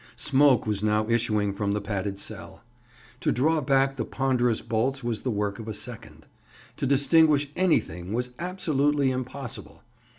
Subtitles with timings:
[0.15, 2.63] Smoke was now issuing from the padded cell.
[3.19, 6.25] To draw back the ponderous bolts was the work of a second.
[6.77, 9.83] To distinguish anything was absolutely impossible.